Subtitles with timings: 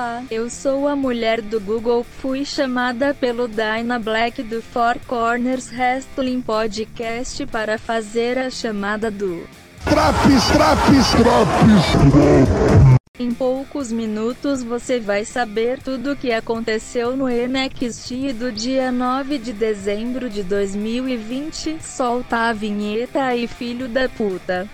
[0.00, 2.02] Olá, eu sou a mulher do Google.
[2.02, 9.46] Fui chamada pelo Dyna Black do Four Corners Wrestling Podcast para fazer a chamada do
[9.84, 12.90] Traps, traps, traps.
[13.18, 19.36] Em poucos minutos você vai saber tudo o que aconteceu no NXT do dia 9
[19.36, 21.76] de dezembro de 2020.
[21.82, 24.66] Solta a vinheta aí, filho da puta.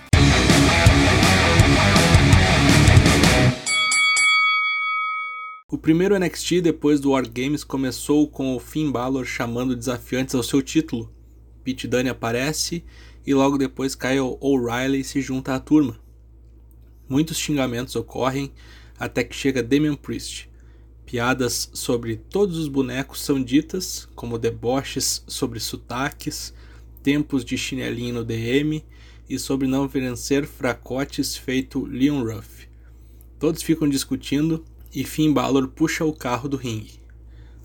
[5.76, 10.42] O primeiro NXT depois do War Games começou com o Finn Balor chamando desafiantes ao
[10.42, 11.12] seu título.
[11.62, 12.82] Pete Dunne aparece
[13.26, 16.00] e logo depois Kyle O'Reilly se junta à turma.
[17.06, 18.50] Muitos xingamentos ocorrem
[18.98, 20.48] até que chega Damian Priest.
[21.04, 26.54] Piadas sobre todos os bonecos são ditas, como deboches sobre sotaques,
[27.02, 28.82] tempos de chinelinho no DM
[29.28, 32.66] e sobre não vencer fracotes feito Leon Ruff.
[33.38, 34.64] Todos ficam discutindo
[34.96, 37.02] e Finn Balor puxa o carro do ringue.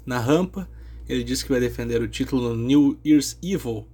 [0.05, 0.69] Na rampa,
[1.07, 3.87] ele diz que vai defender o título no New Year's Evil,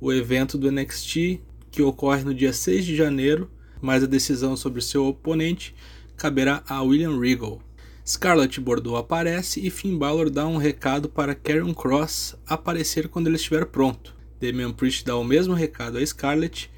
[0.00, 3.48] o evento do NXT que ocorre no dia 6 de janeiro,
[3.80, 5.72] mas a decisão sobre seu oponente
[6.16, 7.62] caberá a William Regal.
[8.04, 13.36] Scarlett Bordeaux aparece e Finn Balor dá um recado para Karrion Cross aparecer quando ele
[13.36, 14.16] estiver pronto.
[14.40, 16.68] Damian Priest dá o mesmo recado a Scarlett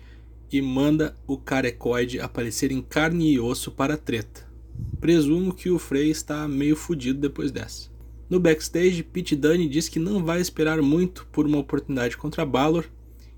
[0.53, 4.46] e manda o carecoide aparecer em carne e osso para a treta.
[5.07, 7.89] Presumo que o Frey está meio fudido depois dessa.
[8.29, 12.87] No backstage, Pete Dunne diz que não vai esperar muito por uma oportunidade contra Balor,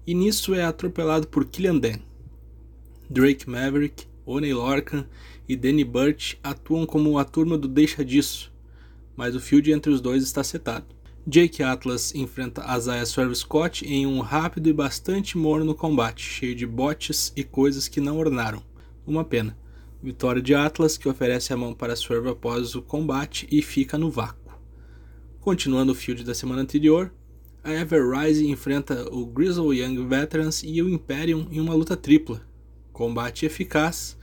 [0.06, 1.98] e nisso é atropelado por Killian Dan.
[3.10, 5.06] Drake Maverick, Oney Lorcan
[5.46, 8.50] e Danny Burch atuam como a turma do Deixa Disso,
[9.14, 10.86] mas o field entre os dois está setado.
[11.26, 16.64] Jake Atlas enfrenta Isaiah Swerve Scott em um rápido e bastante morno combate, cheio de
[16.64, 18.62] botes e coisas que não ornaram.
[19.06, 19.54] Uma pena.
[20.02, 24.10] Vitória de Atlas, que oferece a mão para Swerve após o combate e fica no
[24.10, 24.54] vácuo.
[25.40, 27.12] Continuando o field da semana anterior,
[27.64, 32.46] a Everrise enfrenta o Grizzle Young Veterans e o Imperium em uma luta tripla.
[32.92, 34.16] Combate eficaz,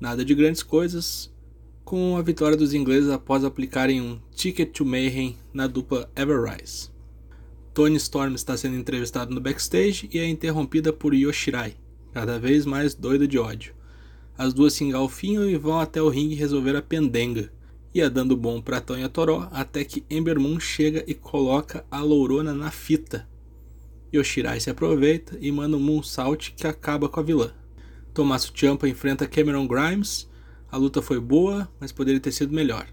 [0.00, 1.30] nada de grandes coisas,
[1.84, 6.88] com a vitória dos ingleses após aplicarem um Ticket to Mayhem na dupla Everrise.
[7.74, 11.76] Tony Storm está sendo entrevistado no backstage e é interrompida por Yoshirai,
[12.12, 13.79] cada vez mais doida de ódio.
[14.40, 17.52] As duas se engalfinham e vão até o ringue resolver a pendenga.
[17.94, 22.54] Ia dando bom pra Tonha Toró até que Ember Moon chega e coloca a lourona
[22.54, 23.28] na fita.
[24.10, 27.52] Yoshirai se aproveita e manda um Moonsault que acaba com a vilã.
[28.14, 30.26] Tommaso Ciampa enfrenta Cameron Grimes.
[30.72, 32.86] A luta foi boa, mas poderia ter sido melhor.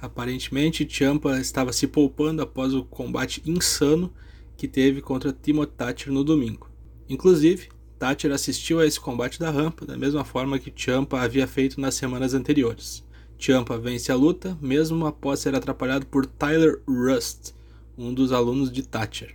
[0.00, 4.14] Aparentemente, Ciampa estava se poupando após o combate insano
[4.56, 6.70] que teve contra Timothy Thatcher no domingo.
[7.06, 7.68] Inclusive,
[7.98, 11.94] Thatcher assistiu a esse combate da rampa da mesma forma que Champa havia feito nas
[11.94, 13.04] semanas anteriores.
[13.38, 17.52] Champa vence a luta, mesmo após ser atrapalhado por Tyler Rust,
[17.96, 19.34] um dos alunos de Thatcher.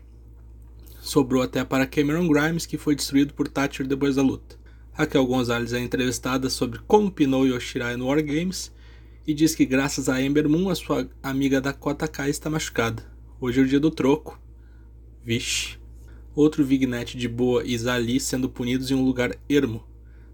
[1.00, 4.56] Sobrou até para Cameron Grimes, que foi destruído por Thatcher depois da luta.
[4.94, 8.72] Raquel Gonzalez é entrevistada sobre como pinou Yoshirai no Wargames
[9.26, 13.04] e diz que graças a Ember Moon a sua amiga Dakota Kai está machucada.
[13.40, 14.40] Hoje é o dia do troco.
[15.24, 15.81] Vixe
[16.36, 19.84] outro Vignette de Boa e Zali sendo punidos em um lugar ermo.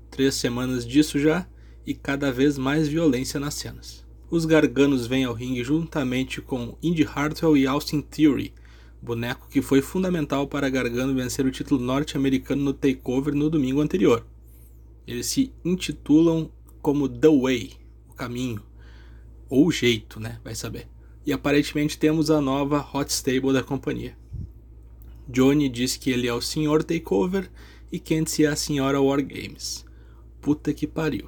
[0.10, 1.48] Três semanas disso já,
[1.86, 4.06] e cada vez mais violência nas cenas.
[4.30, 8.54] Os Garganos vêm ao ringue juntamente com Indy Hartwell e Austin Theory,
[9.02, 14.26] boneco que foi fundamental para Gargano vencer o título norte-americano no Takeover no domingo anterior.
[15.08, 17.74] Eles se intitulam como The Way,
[18.10, 18.62] o caminho,
[19.50, 20.40] ou o jeito, né?
[20.44, 20.88] Vai saber.
[21.26, 24.18] E aparentemente temos a nova Hot Stable da companhia.
[25.30, 26.84] Johnny diz que ele é o Sr.
[26.84, 27.50] Takeover
[27.92, 29.02] e Kenzie é a Sra.
[29.02, 29.86] Wargames.
[30.42, 31.28] Puta que pariu.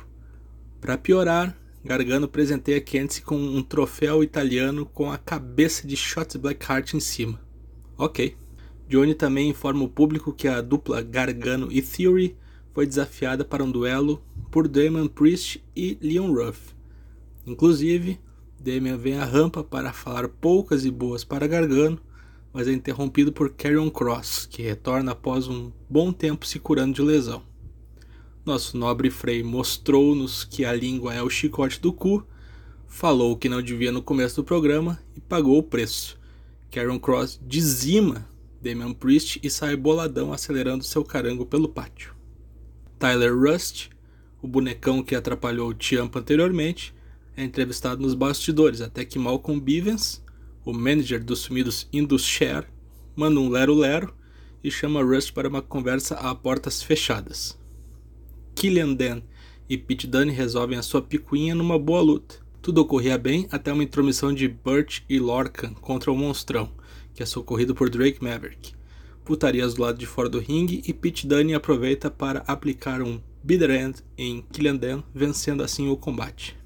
[0.80, 6.94] Para piorar, Gargano presenteia Kenzie com um troféu italiano com a cabeça de Shot Blackheart
[6.94, 7.42] em cima.
[7.98, 8.36] Ok.
[8.88, 12.36] Johnny também informa o público que a dupla Gargano e Theory
[12.74, 16.74] foi desafiada para um duelo por Damon Priest e Leon Ruff.
[17.46, 18.20] Inclusive,
[18.60, 22.00] Damian vem à rampa para falar poucas e boas para Gargano
[22.54, 27.02] mas é interrompido por Carrion Cross, que retorna após um bom tempo se curando de
[27.02, 27.44] lesão.
[28.46, 32.26] Nosso nobre Frei mostrou-nos que a língua é o chicote do cu,
[32.88, 36.20] falou o que não devia no começo do programa e pagou o preço.
[36.72, 38.28] Carrion Cross dizima
[38.62, 42.14] Damian Priest e sai boladão acelerando seu carango pelo pátio.
[42.98, 43.90] Tyler Rust,
[44.42, 46.94] o bonecão que atrapalhou Ciampa anteriormente,
[47.38, 50.22] é entrevistado nos bastidores até que Malcolm Bivens,
[50.66, 52.68] o manager dos sumidos Indus Share
[53.16, 54.14] manda um lero-lero
[54.64, 57.58] e chama Rust para uma conversa a portas fechadas.
[58.56, 59.22] Killian Dan
[59.70, 62.36] e Pete Dunne resolvem a sua picuinha numa boa luta.
[62.62, 66.70] Tudo ocorria bem até uma intromissão de Burt e Lorcan contra o Monstrão,
[67.14, 68.74] que é socorrido por Drake Maverick.
[69.24, 73.72] Putarias do lado de fora do ringue e Pete Dunne aproveita para aplicar um Bitter
[73.72, 76.59] End em Killian Dan, vencendo assim o combate.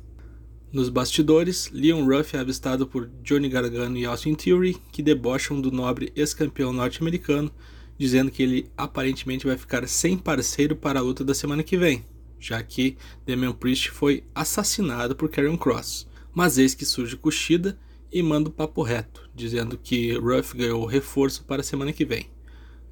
[0.73, 5.71] Nos bastidores, Leon Ruff é avistado por Johnny Gargano e Austin Theory, que debocham do
[5.71, 7.51] nobre ex-campeão norte-americano,
[7.95, 12.03] dizendo que ele aparentemente vai ficar sem parceiro para a luta da semana que vem,
[12.39, 16.07] já que Damian Priest foi assassinado por Karrion Cross.
[16.33, 17.77] Mas eis que surge Kushida
[18.11, 22.31] e manda o papo reto, dizendo que Ruff ganhou reforço para a semana que vem.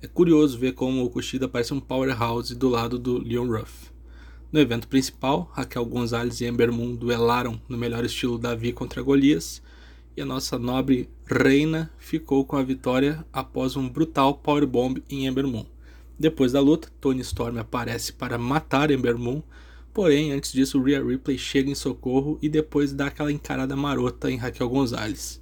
[0.04, 3.89] É curioso ver como o Kushida parece um powerhouse do lado do Leon Ruff.
[4.51, 9.62] No evento principal, Raquel Gonzalez e Ember Moon duelaram no melhor estilo Davi contra Golias,
[10.15, 15.48] e a nossa nobre reina ficou com a vitória após um brutal powerbomb em Ember
[15.48, 15.65] Moon.
[16.19, 19.42] Depois da luta, Tony Storm aparece para matar Ember Moon,
[19.94, 24.36] porém antes disso Rhea Ripley chega em socorro e depois dá aquela encarada marota em
[24.36, 25.42] Raquel Gonzalez.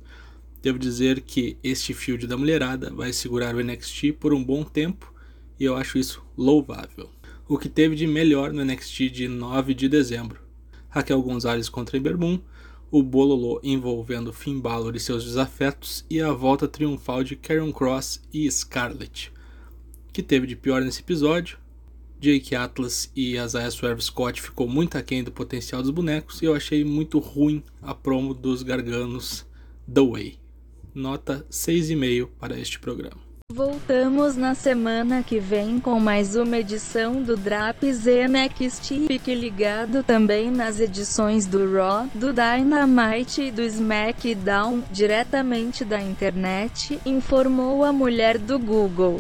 [0.62, 5.12] Devo dizer que este field da mulherada vai segurar o NXT por um bom tempo
[5.60, 7.10] e eu acho isso louvável.
[7.50, 10.40] O que teve de melhor no NXT de 9 de dezembro?
[10.88, 12.40] Raquel Gonzalez contra Ember Moon,
[12.90, 18.22] o bololô envolvendo Finn Balor e seus desafetos e a volta triunfal de Karrion Cross
[18.32, 19.34] e Scarlett
[20.14, 21.58] que teve de pior nesse episódio.
[22.20, 26.54] Jake Atlas e Isaiah Swerve Scott ficou muito aquém do potencial dos bonecos e eu
[26.54, 29.46] achei muito ruim a promo dos garganos
[29.92, 30.40] The Way.
[30.94, 33.29] Nota 6,5 para este programa.
[33.52, 39.08] Voltamos na semana que vem com mais uma edição do Draps NXT.
[39.08, 47.00] Fique ligado também nas edições do Raw, do Dynamite e do SmackDown, diretamente da internet,
[47.04, 49.18] informou a mulher do Google.